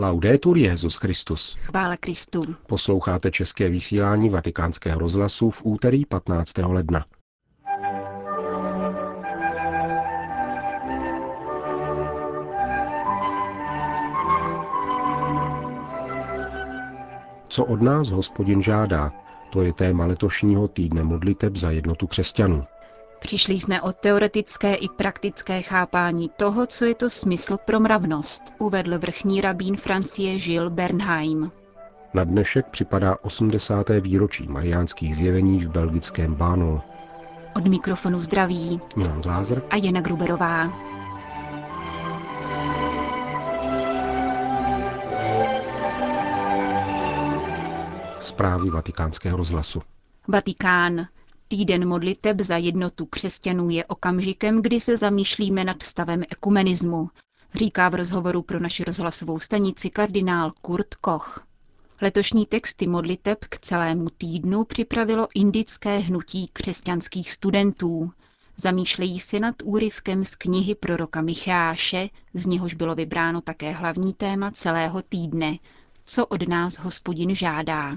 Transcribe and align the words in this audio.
Laudetur 0.00 0.56
Jezus 0.56 0.96
Christus. 0.96 1.56
Chvála 1.60 1.96
Kristu. 1.96 2.44
Posloucháte 2.66 3.30
české 3.30 3.68
vysílání 3.68 4.28
Vatikánského 4.28 4.98
rozhlasu 4.98 5.50
v 5.50 5.60
úterý 5.64 6.06
15. 6.06 6.58
ledna. 6.58 7.04
Co 17.48 17.64
od 17.64 17.82
nás 17.82 18.08
hospodin 18.08 18.62
žádá, 18.62 19.12
to 19.50 19.62
je 19.62 19.72
téma 19.72 20.06
letošního 20.06 20.68
týdne 20.68 21.04
modliteb 21.04 21.56
za 21.56 21.70
jednotu 21.70 22.06
křesťanů. 22.06 22.64
Přišli 23.18 23.54
jsme 23.54 23.82
o 23.82 23.92
teoretické 23.92 24.74
i 24.74 24.88
praktické 24.88 25.62
chápání 25.62 26.30
toho, 26.36 26.66
co 26.66 26.84
je 26.84 26.94
to 26.94 27.10
smysl 27.10 27.56
pro 27.64 27.80
mravnost, 27.80 28.42
uvedl 28.58 28.98
vrchní 28.98 29.40
rabín 29.40 29.76
Francie 29.76 30.38
Gilles 30.38 30.72
Bernheim. 30.72 31.52
Na 32.14 32.24
dnešek 32.24 32.66
připadá 32.66 33.16
80. 33.22 33.86
výročí 34.00 34.48
mariánských 34.48 35.16
zjevení 35.16 35.58
v 35.58 35.68
belgickém 35.68 36.34
Bánu. 36.34 36.80
Od 37.56 37.66
mikrofonu 37.66 38.20
zdraví 38.20 38.80
Milan 38.96 39.20
Glázer 39.20 39.62
a 39.70 39.76
Jana 39.76 40.00
Gruberová. 40.00 40.72
Zprávy 48.18 48.70
vatikánského 48.70 49.36
rozhlasu. 49.36 49.82
Vatikán. 50.28 51.06
Týden 51.50 51.88
modliteb 51.88 52.40
za 52.40 52.56
jednotu 52.56 53.06
křesťanů 53.06 53.70
je 53.70 53.84
okamžikem, 53.84 54.62
kdy 54.62 54.80
se 54.80 54.96
zamýšlíme 54.96 55.64
nad 55.64 55.82
stavem 55.82 56.22
ekumenismu, 56.30 57.10
říká 57.54 57.88
v 57.88 57.94
rozhovoru 57.94 58.42
pro 58.42 58.60
naši 58.60 58.84
rozhlasovou 58.84 59.38
stanici 59.38 59.90
kardinál 59.90 60.50
Kurt 60.62 60.94
Koch. 60.94 61.46
Letošní 62.02 62.46
texty 62.46 62.86
modliteb 62.86 63.44
k 63.44 63.58
celému 63.58 64.06
týdnu 64.18 64.64
připravilo 64.64 65.28
indické 65.34 65.98
hnutí 65.98 66.48
křesťanských 66.52 67.32
studentů. 67.32 68.10
Zamýšlejí 68.56 69.18
se 69.20 69.40
nad 69.40 69.54
úryvkem 69.64 70.24
z 70.24 70.36
knihy 70.36 70.74
proroka 70.74 71.20
Micháše, 71.22 72.08
z 72.34 72.46
něhož 72.46 72.74
bylo 72.74 72.94
vybráno 72.94 73.40
také 73.40 73.72
hlavní 73.72 74.12
téma 74.14 74.50
celého 74.50 75.02
týdne, 75.02 75.56
co 76.04 76.26
od 76.26 76.48
nás 76.48 76.78
hospodin 76.78 77.34
žádá. 77.34 77.96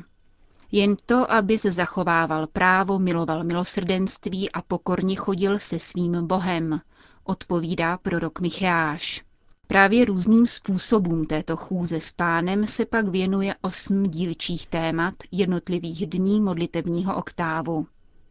Jen 0.71 0.95
to, 1.05 1.31
aby 1.31 1.57
se 1.57 1.71
zachovával 1.71 2.47
právo, 2.47 2.99
miloval 2.99 3.43
milosrdenství 3.43 4.51
a 4.51 4.61
pokorně 4.61 5.15
chodil 5.15 5.59
se 5.59 5.79
svým 5.79 6.27
Bohem, 6.27 6.81
odpovídá 7.23 7.97
prorok 7.97 8.41
Micháš. 8.41 9.21
Právě 9.67 10.05
různým 10.05 10.47
způsobům 10.47 11.25
této 11.25 11.57
chůze 11.57 12.01
s 12.01 12.11
pánem 12.11 12.67
se 12.67 12.85
pak 12.85 13.07
věnuje 13.07 13.55
osm 13.61 14.03
dílčích 14.03 14.67
témat 14.67 15.13
jednotlivých 15.31 16.07
dní 16.07 16.41
modlitebního 16.41 17.15
oktávu. 17.15 17.87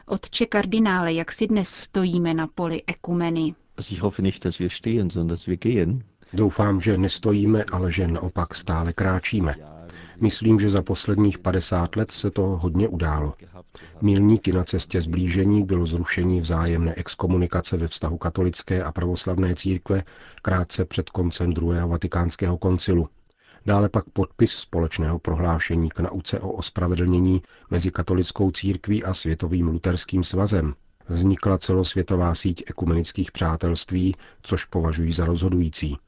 Otče 0.07 0.47
kardinále, 0.47 1.13
jak 1.13 1.33
si 1.33 1.47
dnes 1.47 1.69
stojíme 1.69 2.35
na 2.35 2.47
poli 2.47 2.83
ekumeny? 2.87 3.55
Doufám, 6.33 6.81
že 6.81 6.99
nestojíme, 6.99 7.65
ale 7.73 7.93
že 7.93 8.09
naopak 8.09 8.55
stále 8.55 8.93
kráčíme. 8.93 9.80
Myslím, 10.21 10.61
že 10.61 10.71
za 10.71 10.83
posledních 10.83 11.39
50 11.39 11.97
let 11.97 12.11
se 12.11 12.31
to 12.31 12.43
hodně 12.43 12.89
událo. 12.89 13.35
Milníky 14.01 14.53
na 14.53 14.65
cestě 14.65 15.01
zblížení 15.01 15.65
bylo 15.65 15.87
zrušení 15.87 16.41
vzájemné 16.41 16.95
exkomunikace 16.95 17.77
ve 17.77 17.89
vztahu 17.89 18.19
katolické 18.19 18.83
a 18.83 18.93
pravoslavné 18.93 19.55
církve 19.55 20.03
krátce 20.43 20.85
před 20.85 21.11
koncem 21.11 21.53
druhého 21.53 21.89
vatikánského 21.89 22.59
koncilu. 22.59 23.09
Dále 23.67 23.89
pak 23.89 24.05
podpis 24.11 24.53
společného 24.53 25.19
prohlášení 25.19 25.89
k 25.89 26.01
nauce 26.01 26.41
o 26.41 26.53
ospravedlnění 26.53 27.43
mezi 27.71 27.91
katolickou 27.91 28.51
církví 28.51 29.05
a 29.05 29.15
Světovým 29.15 29.69
luterským 29.69 30.25
svazem. 30.25 30.75
Vznikla 31.09 31.59
celosvětová 31.59 32.35
síť 32.35 32.63
ekumenických 32.67 33.33
přátelství, 33.33 34.17
což 34.43 34.65
považují 34.65 35.13
za 35.13 35.25
rozhodující. 35.25 35.99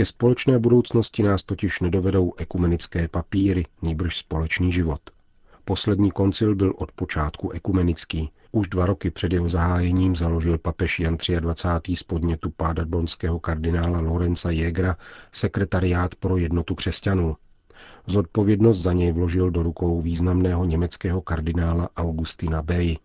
Ke 0.00 0.04
společné 0.06 0.58
budoucnosti 0.58 1.22
nás 1.22 1.42
totiž 1.42 1.80
nedovedou 1.80 2.32
ekumenické 2.36 3.08
papíry, 3.08 3.64
nýbrž 3.82 4.18
společný 4.18 4.72
život. 4.72 5.00
Poslední 5.64 6.10
koncil 6.10 6.54
byl 6.54 6.74
od 6.78 6.92
počátku 6.92 7.50
ekumenický. 7.50 8.30
Už 8.52 8.68
dva 8.68 8.86
roky 8.86 9.10
před 9.10 9.32
jeho 9.32 9.48
zahájením 9.48 10.16
založil 10.16 10.58
papež 10.58 11.00
Jan 11.00 11.16
23. 11.40 11.96
z 11.96 12.02
podnětu 12.02 12.50
pádadbonského 12.50 13.40
kardinála 13.40 14.00
Lorenza 14.00 14.50
Jägera 14.50 14.96
sekretariát 15.32 16.14
pro 16.14 16.36
jednotu 16.36 16.74
křesťanů. 16.74 17.36
Zodpovědnost 18.06 18.78
za 18.78 18.92
něj 18.92 19.12
vložil 19.12 19.50
do 19.50 19.62
rukou 19.62 20.00
významného 20.00 20.64
německého 20.64 21.20
kardinála 21.20 21.88
Augustina 21.96 22.62
Bey. 22.62 22.96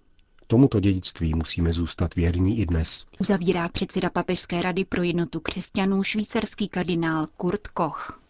Tomuto 0.48 0.80
dědictví 0.80 1.34
musíme 1.34 1.74
zůstat 1.74 2.16
věrní 2.16 2.60
i 2.60 2.66
dnes. 2.66 3.06
Uzavírá 3.20 3.70
předseda 3.70 4.10
Papežské 4.10 4.62
rady 4.62 4.86
pro 4.86 5.04
jednotu 5.04 5.40
křesťanů 5.40 6.04
švýcarský 6.04 6.68
kardinál 6.70 7.28
Kurt 7.38 7.68
Koch. 7.68 8.22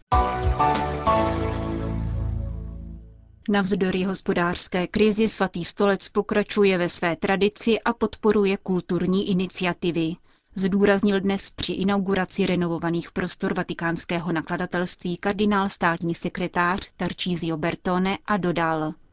Navzdory 3.48 4.02
hospodářské 4.04 4.86
krizi 4.86 5.28
svatý 5.28 5.64
stolec 5.64 6.08
pokračuje 6.08 6.78
ve 6.78 6.88
své 6.88 7.16
tradici 7.16 7.80
a 7.80 7.92
podporuje 7.92 8.56
kulturní 8.56 9.30
iniciativy. 9.30 10.12
Zdůraznil 10.54 11.20
dnes 11.20 11.50
při 11.50 11.72
inauguraci 11.72 12.46
renovovaných 12.46 13.12
prostor 13.12 13.54
vatikánského 13.54 14.32
nakladatelství 14.32 15.16
kardinál 15.16 15.68
státní 15.68 16.14
sekretář 16.14 16.92
Tarcísio 16.96 17.56
Bertone 17.56 18.18
a 18.26 18.36
dodal– 18.36 18.92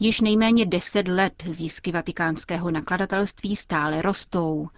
Již 0.00 0.20
nejméně 0.20 0.66
deset 0.66 1.08
let 1.08 1.32
zisky 1.46 1.92
vatikánského 1.92 2.70
nakladatelství 2.70 3.56
stále 3.56 4.02
rostou. 4.02 4.68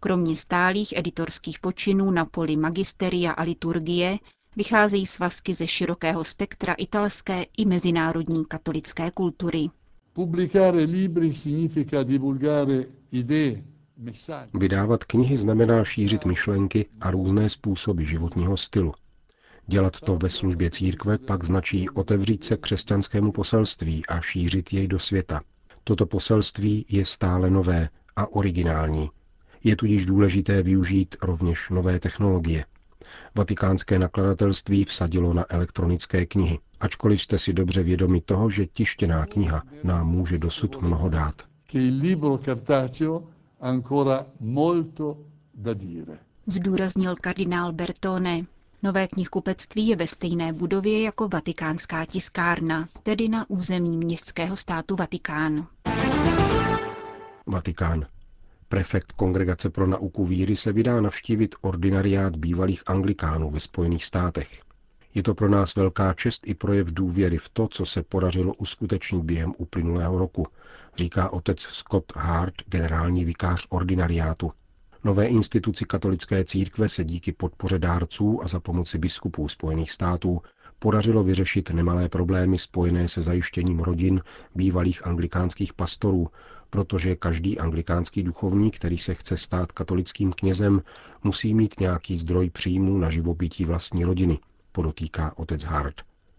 Kromě 0.00 0.36
stálých 0.36 0.94
editorských 0.96 1.58
počinů 1.58 2.10
na 2.10 2.24
poli 2.24 2.56
magisteria 2.56 3.32
a 3.32 3.42
liturgie 3.42 4.18
vycházejí 4.56 5.06
svazky 5.06 5.54
ze 5.54 5.66
širokého 5.66 6.24
spektra 6.24 6.74
italské 6.74 7.44
i 7.58 7.64
mezinárodní 7.64 8.44
katolické 8.44 9.10
kultury. 9.10 9.68
Vydávat 14.54 15.04
knihy 15.04 15.36
znamená 15.36 15.84
šířit 15.84 16.24
myšlenky 16.24 16.86
a 17.00 17.10
různé 17.10 17.48
způsoby 17.50 18.04
životního 18.04 18.56
stylu. 18.56 18.94
Dělat 19.66 20.00
to 20.00 20.16
ve 20.16 20.28
službě 20.28 20.70
církve 20.70 21.18
pak 21.18 21.44
značí 21.44 21.90
otevřít 21.90 22.44
se 22.44 22.56
křesťanskému 22.56 23.32
poselství 23.32 24.06
a 24.06 24.20
šířit 24.20 24.72
jej 24.72 24.88
do 24.88 24.98
světa. 24.98 25.40
Toto 25.84 26.06
poselství 26.06 26.86
je 26.88 27.06
stále 27.06 27.50
nové 27.50 27.88
a 28.16 28.26
originální. 28.26 29.10
Je 29.64 29.76
tudíž 29.76 30.06
důležité 30.06 30.62
využít 30.62 31.16
rovněž 31.22 31.70
nové 31.70 32.00
technologie. 32.00 32.64
Vatikánské 33.34 33.98
nakladatelství 33.98 34.84
vsadilo 34.84 35.34
na 35.34 35.44
elektronické 35.48 36.26
knihy, 36.26 36.58
ačkoliv 36.80 37.22
jste 37.22 37.38
si 37.38 37.52
dobře 37.52 37.82
vědomi 37.82 38.20
toho, 38.20 38.50
že 38.50 38.66
tištěná 38.66 39.26
kniha 39.26 39.62
nám 39.84 40.08
může 40.08 40.38
dosud 40.38 40.82
mnoho 40.82 41.10
dát. 41.10 41.42
Zdůraznil 46.46 47.14
kardinál 47.20 47.72
Bertone. 47.72 48.44
Nové 48.82 49.08
knihkupectví 49.08 49.88
je 49.88 49.96
ve 49.96 50.06
stejné 50.06 50.52
budově 50.52 51.02
jako 51.02 51.28
Vatikánská 51.28 52.04
tiskárna, 52.04 52.88
tedy 53.02 53.28
na 53.28 53.50
území 53.50 53.96
městského 53.96 54.56
státu 54.56 54.96
Vatikán. 54.96 55.66
Vatikán. 57.46 58.06
Prefekt 58.68 59.12
Kongregace 59.12 59.70
pro 59.70 59.86
nauku 59.86 60.26
víry 60.26 60.56
se 60.56 60.72
vydá 60.72 61.00
navštívit 61.00 61.54
ordinariát 61.60 62.36
bývalých 62.36 62.82
anglikánů 62.86 63.50
ve 63.50 63.60
Spojených 63.60 64.04
státech. 64.04 64.62
Je 65.14 65.22
to 65.22 65.34
pro 65.34 65.48
nás 65.48 65.74
velká 65.74 66.14
čest 66.14 66.42
i 66.46 66.54
projev 66.54 66.92
důvěry 66.92 67.38
v 67.38 67.48
to, 67.48 67.68
co 67.68 67.86
se 67.86 68.02
podařilo 68.02 68.54
uskutečnit 68.54 69.24
během 69.24 69.54
uplynulého 69.58 70.18
roku, 70.18 70.46
říká 70.96 71.30
otec 71.32 71.60
Scott 71.60 72.16
Hart, 72.16 72.54
generální 72.66 73.24
vikář 73.24 73.66
ordinariátu. 73.68 74.52
Nové 75.04 75.26
instituci 75.26 75.84
katolické 75.84 76.44
církve 76.44 76.88
se 76.88 77.04
díky 77.04 77.32
podpoře 77.32 77.78
dárců 77.78 78.42
a 78.42 78.48
za 78.48 78.60
pomoci 78.60 78.98
biskupů 78.98 79.48
Spojených 79.48 79.90
států 79.90 80.40
podařilo 80.78 81.22
vyřešit 81.22 81.70
nemalé 81.70 82.08
problémy 82.08 82.58
spojené 82.58 83.08
se 83.08 83.22
zajištěním 83.22 83.78
rodin 83.78 84.22
bývalých 84.54 85.06
anglikánských 85.06 85.72
pastorů, 85.72 86.28
protože 86.70 87.16
každý 87.16 87.58
anglikánský 87.58 88.22
duchovník, 88.22 88.76
který 88.76 88.98
se 88.98 89.14
chce 89.14 89.36
stát 89.36 89.72
katolickým 89.72 90.32
knězem, 90.32 90.82
musí 91.24 91.54
mít 91.54 91.80
nějaký 91.80 92.18
zdroj 92.18 92.50
příjmu 92.50 92.98
na 92.98 93.10
živobytí 93.10 93.64
vlastní 93.64 94.04
rodiny, 94.04 94.38
podotýká 94.72 95.38
otec 95.38 95.64
Hart. 95.64 95.94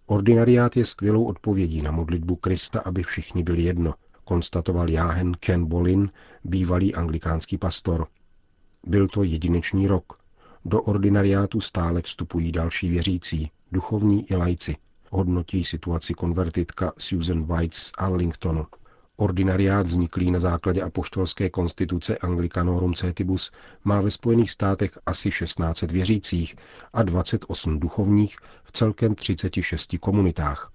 Ordinariát 0.05 0.77
je 0.77 0.85
skvělou 0.85 1.25
odpovědí 1.25 1.81
na 1.81 1.91
modlitbu 1.91 2.35
Krista, 2.35 2.79
aby 2.79 3.03
všichni 3.03 3.43
byli 3.43 3.61
jedno, 3.61 3.93
konstatoval 4.23 4.89
Jáhen 4.89 5.33
Ken 5.39 5.65
Bolin, 5.65 6.09
bývalý 6.43 6.95
anglikánský 6.95 7.57
pastor. 7.57 8.07
Byl 8.87 9.07
to 9.07 9.23
jedinečný 9.23 9.87
rok. 9.87 10.19
Do 10.65 10.81
ordinariátu 10.81 11.61
stále 11.61 12.01
vstupují 12.01 12.51
další 12.51 12.89
věřící, 12.89 13.51
duchovní 13.71 14.31
i 14.31 14.35
lajci, 14.35 14.75
hodnotí 15.11 15.63
situaci 15.63 16.13
konvertitka 16.13 16.91
Susan 16.97 17.43
White 17.43 17.73
z 17.73 17.91
Arlingtonu. 17.97 18.65
Ordinariát 19.17 19.87
vzniklý 19.87 20.31
na 20.31 20.39
základě 20.39 20.81
apoštolské 20.81 21.49
konstituce 21.49 22.17
Anglicanorum 22.17 22.93
Cetibus 22.93 23.51
má 23.83 24.01
ve 24.01 24.11
Spojených 24.11 24.51
státech 24.51 24.99
asi 25.05 25.31
16 25.31 25.81
věřících 25.81 26.55
a 26.93 27.03
28 27.03 27.79
duchovních 27.79 28.37
v 28.63 28.71
celkem 28.71 29.15
36 29.15 29.95
komunitách. 29.99 30.71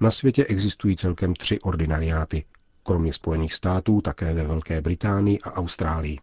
Na 0.00 0.10
světě 0.10 0.44
existují 0.44 0.96
celkem 0.96 1.34
tři 1.34 1.60
ordinariáty, 1.60 2.44
kromě 2.82 3.12
Spojených 3.12 3.54
států 3.54 4.00
také 4.00 4.34
ve 4.34 4.42
Velké 4.42 4.80
Británii 4.80 5.38
a 5.40 5.52
Austrálii. 5.52 6.18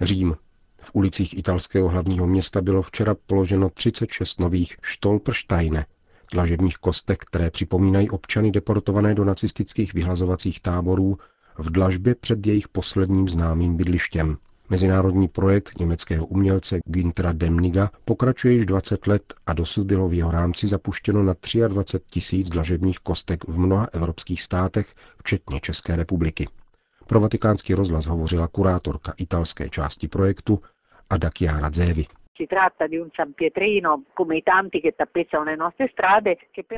Řím. 0.00 0.34
V 0.82 0.90
ulicích 0.94 1.38
italského 1.38 1.88
hlavního 1.88 2.26
města 2.26 2.60
bylo 2.60 2.82
včera 2.82 3.14
položeno 3.26 3.70
36 3.70 4.40
nových 4.40 4.76
Stolpersteine, 4.82 5.86
dlažebních 6.32 6.76
kostek, 6.76 7.24
které 7.24 7.50
připomínají 7.50 8.10
občany 8.10 8.50
deportované 8.50 9.14
do 9.14 9.24
nacistických 9.24 9.94
vyhlazovacích 9.94 10.60
táborů 10.60 11.18
v 11.58 11.70
dlažbě 11.70 12.14
před 12.14 12.46
jejich 12.46 12.68
posledním 12.68 13.28
známým 13.28 13.76
bydlištěm. 13.76 14.36
Mezinárodní 14.70 15.28
projekt 15.28 15.80
německého 15.80 16.26
umělce 16.26 16.78
Güntra 16.86 17.32
Demniga 17.32 17.90
pokračuje 18.04 18.54
již 18.54 18.66
20 18.66 19.06
let 19.06 19.34
a 19.46 19.52
dosud 19.52 19.86
bylo 19.86 20.08
v 20.08 20.14
jeho 20.14 20.30
rámci 20.30 20.66
zapuštěno 20.66 21.22
na 21.22 21.34
23 21.68 22.10
tisíc 22.10 22.48
dlažebních 22.48 22.98
kostek 22.98 23.44
v 23.44 23.58
mnoha 23.58 23.88
evropských 23.92 24.42
státech, 24.42 24.92
včetně 25.16 25.60
České 25.60 25.96
republiky. 25.96 26.48
Pro 27.06 27.20
vatikánský 27.20 27.74
rozhlas 27.74 28.06
hovořila 28.06 28.48
kurátorka 28.48 29.12
italské 29.16 29.68
části 29.68 30.08
projektu 30.08 30.62
Ada 31.10 31.30
Chiara 31.38 31.70
Zevi. 31.72 32.06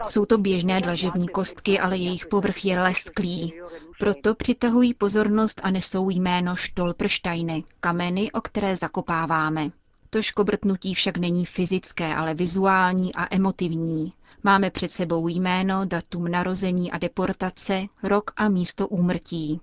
Jsou 0.06 0.24
to 0.26 0.38
běžné 0.38 0.80
dlažební 0.80 1.28
kostky, 1.28 1.78
ale 1.78 1.96
jejich 1.96 2.26
povrch 2.26 2.64
je 2.64 2.80
lesklý. 2.80 3.54
Proto 3.98 4.34
přitahují 4.34 4.94
pozornost 4.94 5.60
a 5.64 5.70
nesou 5.70 6.10
jméno 6.10 6.56
Stolpersteine, 6.56 7.60
kameny, 7.80 8.32
o 8.32 8.40
které 8.40 8.76
zakopáváme. 8.76 9.70
To 10.10 10.22
škobrtnutí 10.22 10.94
však 10.94 11.16
není 11.16 11.46
fyzické, 11.46 12.14
ale 12.14 12.34
vizuální 12.34 13.14
a 13.14 13.34
emotivní. 13.34 14.12
Máme 14.42 14.70
před 14.70 14.90
sebou 14.90 15.28
jméno, 15.28 15.86
datum 15.86 16.30
narození 16.30 16.92
a 16.92 16.98
deportace, 16.98 17.82
rok 18.02 18.30
a 18.36 18.48
místo 18.48 18.88
úmrtí. 18.88 19.60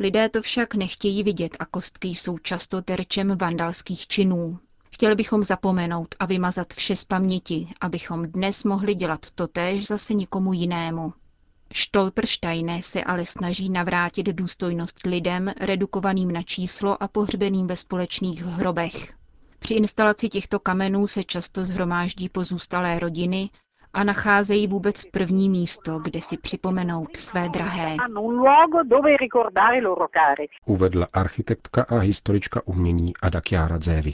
Lidé 0.00 0.28
to 0.28 0.42
však 0.42 0.74
nechtějí 0.74 1.22
vidět 1.22 1.56
a 1.58 1.66
kostky 1.66 2.08
jsou 2.08 2.38
často 2.38 2.82
terčem 2.82 3.38
vandalských 3.38 4.06
činů. 4.06 4.58
Chtěli 4.92 5.14
bychom 5.14 5.42
zapomenout 5.42 6.14
a 6.18 6.26
vymazat 6.26 6.74
vše 6.74 6.96
z 6.96 7.04
paměti, 7.04 7.68
abychom 7.80 8.26
dnes 8.26 8.64
mohli 8.64 8.94
dělat 8.94 9.26
totéž 9.34 9.86
zase 9.86 10.14
nikomu 10.14 10.52
jinému. 10.52 11.12
Stolpersteine 11.74 12.82
se 12.82 13.04
ale 13.04 13.26
snaží 13.26 13.70
navrátit 13.70 14.26
důstojnost 14.26 15.00
lidem, 15.06 15.52
redukovaným 15.60 16.32
na 16.32 16.42
číslo 16.42 17.02
a 17.02 17.08
pohřbeným 17.08 17.66
ve 17.66 17.76
společných 17.76 18.42
hrobech. 18.44 19.14
Při 19.58 19.74
instalaci 19.74 20.28
těchto 20.28 20.60
kamenů 20.60 21.06
se 21.06 21.24
často 21.24 21.64
zhromáždí 21.64 22.28
pozůstalé 22.28 22.98
rodiny 22.98 23.50
a 23.96 24.04
nacházejí 24.04 24.66
vůbec 24.66 25.04
první 25.04 25.50
místo, 25.50 25.98
kde 25.98 26.20
si 26.22 26.36
připomenout 26.36 27.16
své 27.16 27.48
drahé. 27.48 27.96
Uvedla 30.66 31.08
architektka 31.12 31.82
a 31.88 31.98
historička 31.98 32.60
umění 32.64 33.12
Ada 33.22 33.40
Chiara 33.48 33.78
Zevi. 33.78 34.12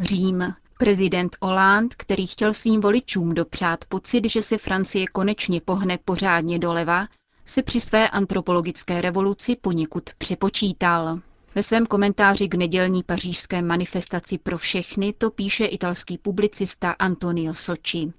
Řím. 0.00 0.54
Prezident 0.78 1.36
Hollande, 1.42 1.94
který 1.98 2.26
chtěl 2.26 2.52
svým 2.52 2.80
voličům 2.80 3.34
dopřát 3.34 3.84
pocit, 3.84 4.30
že 4.30 4.42
se 4.42 4.58
Francie 4.58 5.06
konečně 5.06 5.60
pohne 5.60 5.98
pořádně 6.04 6.58
doleva, 6.58 7.06
se 7.44 7.62
při 7.62 7.80
své 7.80 8.08
antropologické 8.08 9.00
revoluci 9.00 9.56
poněkud 9.56 10.02
přepočítal. 10.18 11.18
Ve 11.54 11.62
svém 11.62 11.86
komentáři 11.86 12.48
k 12.48 12.54
nedělní 12.54 13.02
pařížské 13.02 13.62
manifestaci 13.62 14.38
pro 14.38 14.58
všechny 14.58 15.12
to 15.12 15.30
píše 15.30 15.64
italský 15.64 16.18
publicista 16.18 16.90
Antonio 16.90 17.54
Sochi. 17.54 18.12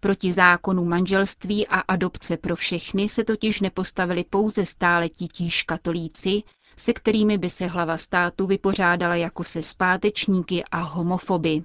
Proti 0.00 0.32
zákonu 0.32 0.84
manželství 0.84 1.66
a 1.66 1.80
adopce 1.80 2.36
pro 2.36 2.56
všechny 2.56 3.08
se 3.08 3.24
totiž 3.24 3.60
nepostavili 3.60 4.24
pouze 4.30 4.66
stále 4.66 5.08
titíž 5.08 5.62
katolíci, 5.62 6.42
se 6.76 6.92
kterými 6.92 7.38
by 7.38 7.50
se 7.50 7.66
hlava 7.66 7.98
státu 7.98 8.46
vypořádala 8.46 9.16
jako 9.16 9.44
se 9.44 9.62
zpátečníky 9.62 10.64
a 10.64 10.78
homofoby. 10.78 11.62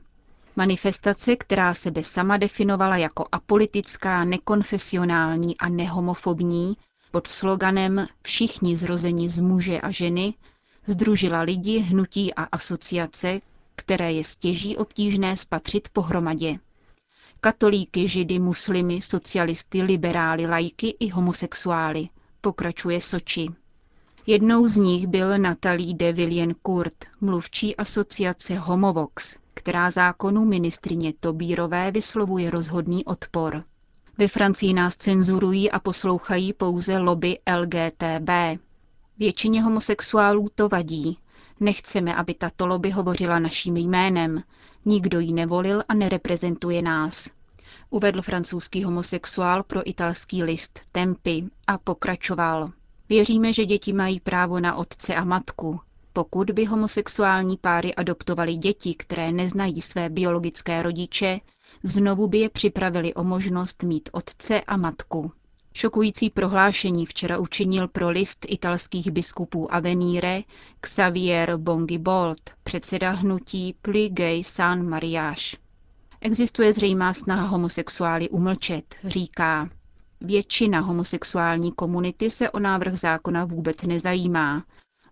Manifestace, 0.55 1.35
která 1.35 1.73
sebe 1.73 2.03
sama 2.03 2.37
definovala 2.37 2.97
jako 2.97 3.25
apolitická, 3.31 4.23
nekonfesionální 4.23 5.57
a 5.57 5.69
nehomofobní, 5.69 6.77
pod 7.11 7.27
sloganem 7.27 8.07
Všichni 8.21 8.77
zrození 8.77 9.29
z 9.29 9.39
muže 9.39 9.81
a 9.81 9.91
ženy, 9.91 10.33
združila 10.87 11.41
lidi, 11.41 11.79
hnutí 11.79 12.33
a 12.33 12.43
asociace, 12.43 13.39
které 13.75 14.11
je 14.13 14.23
stěží 14.23 14.77
obtížné 14.77 15.37
spatřit 15.37 15.89
pohromadě. 15.89 16.59
Katolíky, 17.41 18.07
židy, 18.07 18.39
muslimy, 18.39 19.01
socialisty, 19.01 19.81
liberály, 19.81 20.47
lajky 20.47 20.95
i 20.99 21.09
homosexuály, 21.09 22.09
pokračuje 22.41 23.01
Soči. 23.01 23.47
Jednou 24.27 24.67
z 24.67 24.77
nich 24.77 25.07
byl 25.07 25.37
Natalie 25.37 25.93
de 25.93 26.13
Villencourt, 26.13 27.05
mluvčí 27.21 27.75
asociace 27.75 28.55
Homovox, 28.55 29.37
která 29.53 29.91
zákonu 29.91 30.45
ministrině 30.45 31.13
Tobírové 31.19 31.91
vyslovuje 31.91 32.49
rozhodný 32.49 33.05
odpor. 33.05 33.63
Ve 34.17 34.27
Francii 34.27 34.73
nás 34.73 34.97
cenzurují 34.97 35.71
a 35.71 35.79
poslouchají 35.79 36.53
pouze 36.53 36.97
lobby 36.97 37.39
LGTB. 37.57 38.29
Většině 39.17 39.63
homosexuálů 39.63 40.49
to 40.55 40.69
vadí. 40.69 41.17
Nechceme, 41.59 42.15
aby 42.15 42.33
tato 42.33 42.67
lobby 42.67 42.89
hovořila 42.89 43.39
naším 43.39 43.77
jménem. 43.77 44.43
Nikdo 44.85 45.19
ji 45.19 45.33
nevolil 45.33 45.83
a 45.89 45.93
nereprezentuje 45.93 46.81
nás. 46.81 47.29
Uvedl 47.89 48.21
francouzský 48.21 48.83
homosexuál 48.83 49.63
pro 49.63 49.89
italský 49.89 50.43
list 50.43 50.79
Tempy 50.91 51.45
a 51.67 51.77
pokračoval. 51.77 52.71
Věříme, 53.09 53.53
že 53.53 53.65
děti 53.65 53.93
mají 53.93 54.19
právo 54.19 54.59
na 54.59 54.75
otce 54.75 55.15
a 55.15 55.23
matku. 55.23 55.79
Pokud 56.13 56.51
by 56.51 56.65
homosexuální 56.65 57.57
páry 57.57 57.95
adoptovali 57.95 58.55
děti, 58.55 58.95
které 58.95 59.31
neznají 59.31 59.81
své 59.81 60.09
biologické 60.09 60.83
rodiče, 60.83 61.39
znovu 61.83 62.27
by 62.27 62.37
je 62.39 62.49
připravili 62.49 63.13
o 63.13 63.23
možnost 63.23 63.83
mít 63.83 64.09
otce 64.13 64.61
a 64.61 64.77
matku. 64.77 65.31
Šokující 65.77 66.29
prohlášení 66.29 67.05
včera 67.05 67.37
učinil 67.37 67.87
pro 67.87 68.09
list 68.09 68.45
italských 68.49 69.11
biskupů 69.11 69.73
Avenire 69.73 70.41
Xavier 70.79 71.57
Bongibold, 71.57 72.39
předseda 72.63 73.11
hnutí 73.11 73.75
Pli 73.81 74.09
Gay 74.09 74.43
San 74.43 74.89
Mariage. 74.89 75.57
Existuje 76.21 76.73
zřejmá 76.73 77.13
snaha 77.13 77.47
homosexuály 77.47 78.29
umlčet, 78.29 78.95
říká. 79.03 79.69
Většina 80.21 80.79
homosexuální 80.79 81.71
komunity 81.71 82.29
se 82.29 82.49
o 82.49 82.59
návrh 82.59 82.93
zákona 82.93 83.45
vůbec 83.45 83.81
nezajímá, 83.81 84.63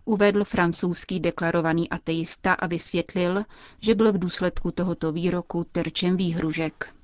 uvedl 0.04 0.44
francouzský 0.44 1.20
deklarovaný 1.20 1.90
ateista 1.90 2.52
a 2.54 2.66
vysvětlil, 2.66 3.44
že 3.80 3.94
byl 3.94 4.12
v 4.12 4.18
důsledku 4.18 4.70
tohoto 4.70 5.12
výroku 5.12 5.64
terčem 5.72 6.16
výhružek. 6.16 6.94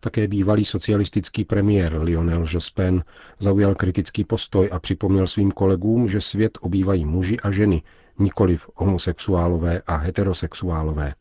Také 0.00 0.28
bývalý 0.28 0.64
socialistický 0.64 1.44
premiér 1.44 2.02
Lionel 2.02 2.44
Jospin 2.50 3.04
zaujal 3.38 3.74
kritický 3.74 4.24
postoj 4.24 4.68
a 4.72 4.78
připomněl 4.78 5.26
svým 5.26 5.50
kolegům, 5.50 6.08
že 6.08 6.20
svět 6.20 6.58
obývají 6.60 7.04
muži 7.04 7.40
a 7.40 7.50
ženy, 7.50 7.82
nikoliv 8.18 8.68
homosexuálové 8.74 9.82
a 9.86 9.96
heterosexuálové. 9.96 11.14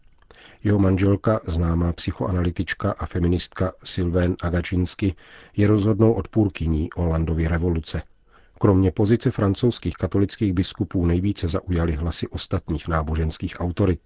Jeho 0.64 0.80
manželka, 0.80 1.40
známá 1.48 1.94
psychoanalytička 1.94 2.92
a 2.92 3.06
feministka 3.06 3.74
Sylvain 3.84 4.36
Agačinsky, 4.42 5.16
je 5.58 5.68
rozhodnou 5.68 6.14
odpůrkyní 6.14 6.90
Landovy 6.98 7.48
revoluce. 7.48 8.02
Kromě 8.60 8.92
pozice 8.92 9.32
francouzských 9.32 9.96
katolických 9.96 10.54
biskupů 10.54 11.06
nejvíce 11.06 11.48
zaujaly 11.48 11.92
hlasy 11.92 12.28
ostatních 12.28 12.88
náboženských 12.88 13.56
autorit. 13.60 14.00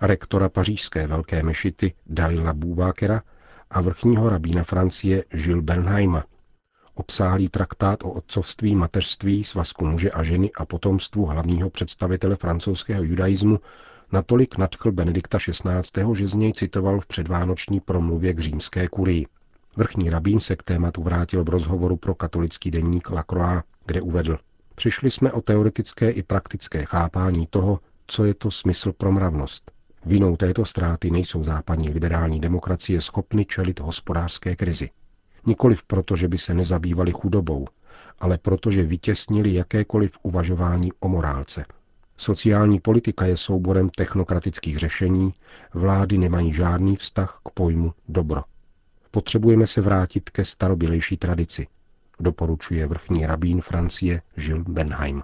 Rektora 0.00 0.48
pařížské 0.48 1.06
velké 1.06 1.42
mešity 1.42 1.92
Dalila 2.06 2.52
Bubakera 2.52 3.22
a 3.70 3.80
vrchního 3.80 4.28
rabína 4.28 4.64
Francie 4.64 5.24
Jules 5.34 5.64
Bernheima. 5.64 6.24
Obsáhlý 6.94 7.48
traktát 7.48 8.02
o 8.04 8.10
otcovství, 8.10 8.76
mateřství, 8.76 9.44
svazku 9.44 9.86
muže 9.86 10.10
a 10.10 10.22
ženy 10.22 10.50
a 10.52 10.64
potomstvu 10.64 11.26
hlavního 11.26 11.70
představitele 11.70 12.36
francouzského 12.36 13.02
judaismu 13.02 13.60
natolik 14.12 14.58
nadchl 14.58 14.92
Benedikta 14.92 15.38
XVI., 15.38 16.14
že 16.14 16.28
z 16.28 16.34
něj 16.34 16.52
citoval 16.52 17.00
v 17.00 17.06
předvánoční 17.06 17.80
promluvě 17.80 18.34
k 18.34 18.40
římské 18.40 18.88
kurii. 18.88 19.26
Vrchní 19.76 20.10
rabín 20.10 20.40
se 20.40 20.56
k 20.56 20.62
tématu 20.62 21.02
vrátil 21.02 21.44
v 21.44 21.48
rozhovoru 21.48 21.96
pro 21.96 22.14
katolický 22.14 22.70
denník 22.70 23.10
La 23.10 23.22
Croix, 23.22 23.62
kde 23.86 24.00
uvedl 24.00 24.38
Přišli 24.74 25.10
jsme 25.10 25.32
o 25.32 25.40
teoretické 25.40 26.10
i 26.10 26.22
praktické 26.22 26.84
chápání 26.84 27.46
toho, 27.46 27.80
co 28.06 28.24
je 28.24 28.34
to 28.34 28.50
smysl 28.50 28.92
pro 28.92 29.12
mravnost. 29.12 29.72
Vinou 30.06 30.36
této 30.36 30.64
ztráty 30.64 31.10
nejsou 31.10 31.44
západní 31.44 31.88
liberální 31.90 32.40
demokracie 32.40 33.00
schopny 33.00 33.44
čelit 33.44 33.80
hospodářské 33.80 34.56
krizi. 34.56 34.90
Nikoliv 35.46 35.82
proto, 35.82 36.16
že 36.16 36.28
by 36.28 36.38
se 36.38 36.54
nezabývali 36.54 37.12
chudobou, 37.12 37.66
ale 38.18 38.38
proto, 38.38 38.70
že 38.70 38.82
vytěsnili 38.82 39.54
jakékoliv 39.54 40.10
uvažování 40.22 40.88
o 41.00 41.08
morálce. 41.08 41.64
Sociální 42.16 42.80
politika 42.80 43.26
je 43.26 43.36
souborem 43.36 43.88
technokratických 43.88 44.78
řešení, 44.78 45.34
vlády 45.74 46.18
nemají 46.18 46.52
žádný 46.52 46.96
vztah 46.96 47.40
k 47.44 47.50
pojmu 47.50 47.92
dobro. 48.08 48.42
Potřebujeme 49.10 49.66
se 49.66 49.80
vrátit 49.80 50.30
ke 50.30 50.44
starobělejší 50.44 51.16
tradici, 51.16 51.66
doporučuje 52.20 52.86
vrchní 52.86 53.26
rabín 53.26 53.60
Francie 53.60 54.22
Gilles 54.34 54.66
Benheim. 54.68 55.22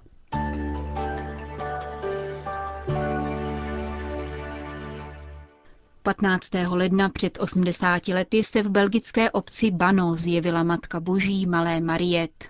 15. 6.05 6.51
ledna 6.69 7.09
před 7.09 7.39
80 7.41 8.09
lety 8.09 8.43
se 8.43 8.63
v 8.63 8.71
belgické 8.71 9.31
obci 9.31 9.71
Bano 9.71 10.15
zjevila 10.15 10.63
Matka 10.63 11.01
Boží 11.01 11.47
Malé 11.47 11.81
Mariet. 11.81 12.45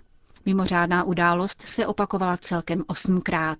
Mimořádná 0.46 1.04
událost 1.04 1.62
se 1.62 1.86
opakovala 1.86 2.36
celkem 2.36 2.84
osmkrát. 2.86 3.58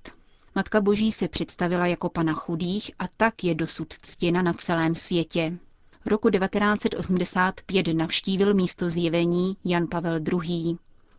Matka 0.55 0.81
Boží 0.81 1.13
se 1.13 1.29
představila 1.29 1.87
jako 1.87 2.09
pana 2.09 2.33
chudých 2.33 2.91
a 2.99 3.05
tak 3.17 3.45
je 3.45 3.55
dosud 3.55 3.93
ctěna 3.93 4.43
na 4.43 4.53
celém 4.53 4.95
světě. 4.95 5.59
Roku 6.07 6.31
1985 6.31 7.87
navštívil 7.95 8.55
místo 8.55 8.91
zjevení 8.91 9.57
Jan 9.65 9.87
Pavel 9.91 10.19
II. 10.33 10.77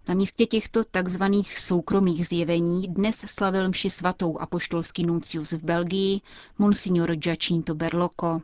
Na 0.08 0.14
místě 0.14 0.46
těchto 0.46 0.84
takzvaných 0.84 1.60
soukromých 1.60 2.28
zjevení 2.28 2.88
dnes 2.88 3.16
slavil 3.28 3.70
mši 3.70 3.90
svatou 3.90 4.38
apoštolský 4.40 5.06
nuncius 5.06 5.52
v 5.52 5.64
Belgii, 5.64 6.22
monsignor 6.58 7.16
Giacinto 7.16 7.76
Berlocco. 7.76 8.42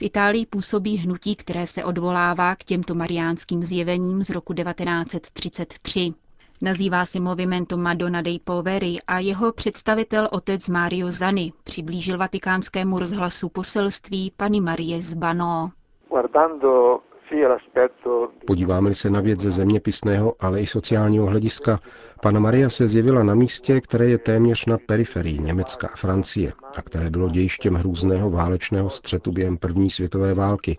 V 0.00 0.02
Itálii 0.02 0.46
působí 0.46 0.96
hnutí, 0.96 1.36
které 1.36 1.66
se 1.66 1.84
odvolává 1.84 2.56
k 2.56 2.64
těmto 2.64 2.94
mariánským 2.94 3.64
zjevením 3.64 4.22
z 4.22 4.30
roku 4.30 4.54
1933. 4.54 6.14
Nazývá 6.62 7.04
se 7.04 7.20
Movimento 7.20 7.76
Madonna 7.76 8.22
dei 8.22 8.38
Poveri 8.38 8.96
a 9.06 9.18
jeho 9.18 9.52
představitel 9.52 10.28
otec 10.32 10.68
Mario 10.68 11.10
Zani 11.10 11.52
přiblížil 11.64 12.18
vatikánskému 12.18 12.98
rozhlasu 12.98 13.48
poselství 13.48 14.32
Pany 14.36 14.60
Marie 14.60 15.02
z 15.02 15.14
Bano. 15.14 15.70
Podíváme 18.46 18.94
se 18.94 19.10
na 19.10 19.20
věc 19.20 19.40
ze 19.40 19.50
zeměpisného, 19.50 20.34
ale 20.40 20.60
i 20.60 20.66
sociálního 20.66 21.26
hlediska, 21.26 21.80
Pana 22.22 22.40
Maria 22.40 22.70
se 22.70 22.88
zjevila 22.88 23.22
na 23.22 23.34
místě, 23.34 23.80
které 23.80 24.06
je 24.06 24.18
téměř 24.18 24.66
na 24.66 24.78
periferii 24.78 25.38
Německa 25.38 25.88
a 25.88 25.96
Francie 25.96 26.52
a 26.76 26.82
které 26.82 27.10
bylo 27.10 27.28
dějištěm 27.28 27.74
hrůzného 27.74 28.30
válečného 28.30 28.90
střetu 28.90 29.32
během 29.32 29.56
první 29.56 29.90
světové 29.90 30.34
války 30.34 30.78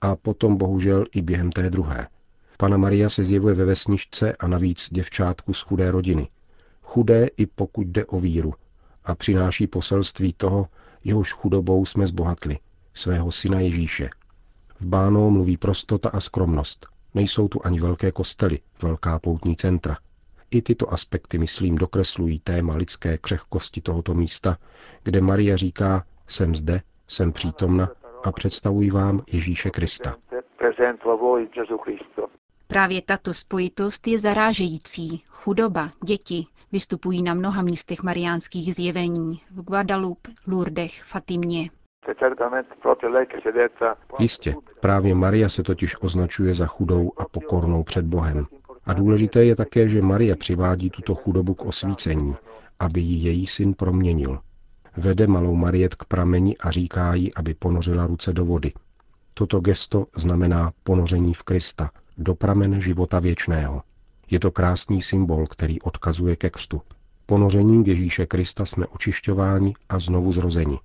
a 0.00 0.16
potom 0.16 0.56
bohužel 0.56 1.04
i 1.14 1.22
během 1.22 1.52
té 1.52 1.70
druhé. 1.70 2.06
Pana 2.58 2.76
Maria 2.76 3.08
se 3.08 3.24
zjevuje 3.24 3.54
ve 3.54 3.64
vesničce 3.64 4.36
a 4.36 4.46
navíc 4.46 4.88
děvčátku 4.90 5.54
z 5.54 5.62
chudé 5.62 5.90
rodiny. 5.90 6.28
Chudé 6.82 7.28
i 7.36 7.46
pokud 7.46 7.86
jde 7.86 8.04
o 8.06 8.20
víru 8.20 8.54
a 9.04 9.14
přináší 9.14 9.66
poselství 9.66 10.32
toho, 10.32 10.66
jehož 11.04 11.32
chudobou 11.32 11.86
jsme 11.86 12.06
zbohatli, 12.06 12.58
svého 12.94 13.32
syna 13.32 13.60
Ježíše. 13.60 14.10
V 14.80 14.86
Báno 14.86 15.30
mluví 15.30 15.56
prostota 15.56 16.08
a 16.08 16.20
skromnost. 16.20 16.86
Nejsou 17.14 17.48
tu 17.48 17.60
ani 17.64 17.80
velké 17.80 18.12
kostely, 18.12 18.58
velká 18.82 19.18
poutní 19.18 19.56
centra– 19.56 19.96
i 20.50 20.62
tyto 20.62 20.92
aspekty, 20.92 21.38
myslím, 21.38 21.78
dokreslují 21.78 22.38
téma 22.38 22.76
lidské 22.76 23.18
křehkosti 23.18 23.80
tohoto 23.80 24.14
místa, 24.14 24.56
kde 25.02 25.20
Maria 25.20 25.56
říká, 25.56 26.04
jsem 26.28 26.54
zde, 26.54 26.80
jsem 27.08 27.32
přítomna 27.32 27.88
a 28.24 28.32
představuji 28.32 28.90
vám 28.90 29.22
Ježíše 29.32 29.70
Krista. 29.70 30.16
Právě 32.66 33.02
tato 33.02 33.34
spojitost 33.34 34.06
je 34.06 34.18
zarážející. 34.18 35.22
Chudoba, 35.28 35.90
děti 36.04 36.46
vystupují 36.72 37.22
na 37.22 37.34
mnoha 37.34 37.62
místech 37.62 38.02
mariánských 38.02 38.74
zjevení 38.74 39.40
v 39.50 39.62
Guadalupe, 39.62 40.30
Lourdech, 40.46 41.04
Fatimě. 41.04 41.70
Jistě, 44.18 44.54
právě 44.80 45.14
Maria 45.14 45.48
se 45.48 45.62
totiž 45.62 46.02
označuje 46.02 46.54
za 46.54 46.66
chudou 46.66 47.12
a 47.16 47.24
pokornou 47.24 47.82
před 47.82 48.04
Bohem. 48.04 48.46
A 48.84 48.92
důležité 48.92 49.44
je 49.44 49.56
také, 49.56 49.88
že 49.88 50.02
Maria 50.02 50.36
přivádí 50.36 50.90
tuto 50.90 51.14
chudobu 51.14 51.54
k 51.54 51.64
osvícení, 51.64 52.34
aby 52.78 53.00
ji 53.00 53.16
její 53.28 53.46
syn 53.46 53.74
proměnil. 53.74 54.38
Vede 54.96 55.26
malou 55.26 55.54
Mariet 55.54 55.94
k 55.94 56.04
prameni 56.04 56.56
a 56.56 56.70
říká 56.70 57.14
jí, 57.14 57.34
aby 57.34 57.54
ponořila 57.54 58.06
ruce 58.06 58.32
do 58.32 58.44
vody. 58.44 58.72
Toto 59.34 59.60
gesto 59.60 60.06
znamená 60.16 60.72
ponoření 60.82 61.34
v 61.34 61.42
Krista, 61.42 61.90
do 62.18 62.34
pramene 62.34 62.80
života 62.80 63.20
věčného. 63.20 63.82
Je 64.30 64.40
to 64.40 64.50
krásný 64.50 65.02
symbol, 65.02 65.46
který 65.46 65.82
odkazuje 65.82 66.36
ke 66.36 66.50
křtu. 66.50 66.80
Ponořením 67.26 67.82
Ježíše 67.82 68.26
Krista 68.26 68.66
jsme 68.66 68.86
očišťováni 68.86 69.74
a 69.88 69.98
znovu 69.98 70.32
zrozeni. 70.32 70.78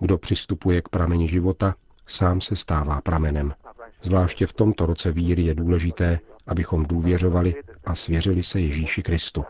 Kdo 0.00 0.18
přistupuje 0.18 0.82
k 0.82 0.88
prameni 0.88 1.28
života, 1.28 1.74
sám 2.06 2.40
se 2.40 2.56
stává 2.56 3.00
pramenem. 3.00 3.54
Zvláště 4.02 4.46
v 4.46 4.52
tomto 4.52 4.86
roce 4.86 5.12
víry 5.12 5.42
je 5.42 5.54
důležité, 5.54 6.18
abychom 6.46 6.86
důvěřovali 6.86 7.54
a 7.86 7.94
svěřili 7.94 8.42
se 8.42 8.60
Ježíši 8.60 9.02
Kristu. 9.02 9.44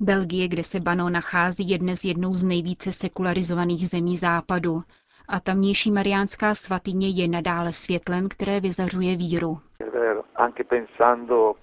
Belgie, 0.00 0.48
kde 0.48 0.64
se 0.64 0.80
Bano 0.80 1.10
nachází, 1.10 1.70
je 1.70 1.78
dnes 1.78 2.04
jednou 2.04 2.34
z 2.34 2.44
nejvíce 2.44 2.92
sekularizovaných 2.92 3.88
zemí 3.88 4.16
západu 4.16 4.82
a 5.28 5.40
tamnější 5.40 5.90
mariánská 5.90 6.54
svatyně 6.54 7.08
je 7.08 7.28
nadále 7.28 7.72
světlem, 7.72 8.28
které 8.28 8.60
vyzařuje 8.60 9.16
víru. 9.16 9.58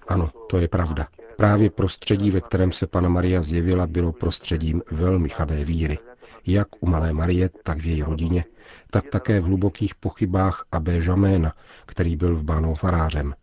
Ano, 0.08 0.30
to 0.48 0.56
je 0.56 0.68
pravda. 0.68 1.06
Právě 1.36 1.70
prostředí, 1.70 2.30
ve 2.30 2.40
kterém 2.40 2.72
se 2.72 2.86
Pana 2.86 3.08
Maria 3.08 3.42
zjevila, 3.42 3.86
bylo 3.86 4.12
prostředím 4.12 4.82
velmi 4.90 5.28
chabé 5.28 5.64
víry. 5.64 5.98
Jak 6.46 6.68
u 6.80 6.86
malé 6.86 7.12
Marie, 7.12 7.50
tak 7.62 7.78
v 7.78 7.86
její 7.86 8.02
rodině, 8.02 8.44
tak 8.90 9.04
také 9.08 9.40
v 9.40 9.44
hlubokých 9.44 9.94
pochybách 9.94 10.64
a 10.72 11.00
Žaména, 11.00 11.52
který 11.86 12.16
byl 12.16 12.36
v 12.36 12.44
Bánou 12.44 12.74
farářem. 12.74 13.34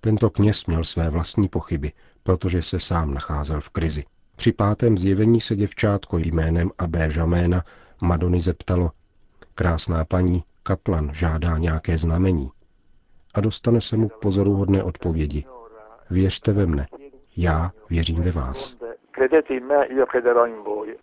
Tento 0.00 0.30
kněz 0.30 0.66
měl 0.66 0.84
své 0.84 1.10
vlastní 1.10 1.48
pochyby, 1.48 1.92
protože 2.22 2.62
se 2.62 2.80
sám 2.80 3.14
nacházel 3.14 3.60
v 3.60 3.70
krizi. 3.70 4.04
Při 4.36 4.52
pátém 4.52 4.98
zjevení 4.98 5.40
se 5.40 5.56
děvčátko 5.56 6.18
jménem 6.18 6.70
Abé 6.78 7.10
Žaména 7.10 7.64
Madony 8.02 8.40
zeptalo, 8.40 8.90
krásná 9.54 10.04
paní, 10.04 10.44
kaplan 10.62 11.10
žádá 11.14 11.58
nějaké 11.58 11.98
znamení. 11.98 12.50
A 13.34 13.40
dostane 13.40 13.80
se 13.80 13.96
mu 13.96 14.08
pozoruhodné 14.20 14.82
odpovědi. 14.82 15.44
Věřte 16.10 16.52
ve 16.52 16.66
mne, 16.66 16.86
já 17.36 17.72
věřím 17.90 18.20
ve 18.20 18.30
vás. 18.30 18.76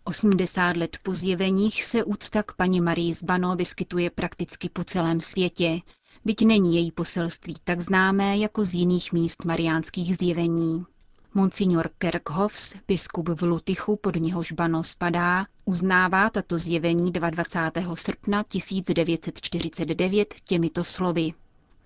80 0.04 0.78
let 0.78 0.98
po 1.04 1.14
zjeveních 1.14 1.84
se 1.84 2.04
úcta 2.04 2.44
k 2.44 2.54
paní 2.56 2.82
Marii 2.82 3.14
z 3.14 3.24
Bano 3.24 3.56
vyskytuje 3.56 4.10
prakticky 4.10 4.70
po 4.70 4.84
celém 4.84 5.22
světě, 5.22 5.80
byť 6.26 6.46
není 6.46 6.76
její 6.76 6.92
poselství 6.92 7.56
tak 7.64 7.80
známé 7.80 8.38
jako 8.38 8.66
z 8.66 8.74
jiných 8.74 9.14
míst 9.14 9.46
mariánských 9.46 10.18
zjevení. 10.18 10.86
Monsignor 11.34 11.90
Kerkhoffs, 11.98 12.76
biskup 12.88 13.30
v 13.30 13.44
Lutychu, 13.44 13.96
pod 13.96 14.16
něhož 14.16 14.52
Bano 14.52 14.84
spadá, 14.84 15.46
uznává 15.66 16.30
tato 16.30 16.60
zjevení 16.60 17.12
22. 17.12 17.96
srpna 17.96 18.44
1949 18.44 20.34
těmito 20.46 20.84
slovy. 20.84 21.34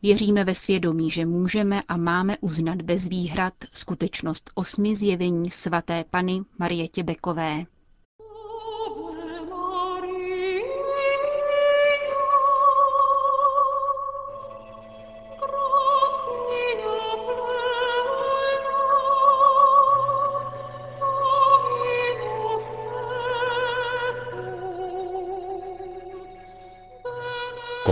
Věříme 0.04 0.44
ve 0.44 0.56
svědomí, 0.56 1.10
že 1.10 1.26
můžeme 1.26 1.82
a 1.88 1.98
máme 1.98 2.38
uznat 2.42 2.82
bez 2.82 3.08
výhrad 3.08 3.54
skutečnost 3.74 4.52
osmi 4.56 4.96
zjevení 4.96 5.52
svaté 5.52 6.04
Pany 6.10 6.42
Marietě 6.60 7.04
Bekové. 7.04 7.66